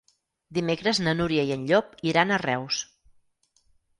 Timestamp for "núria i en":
1.19-1.67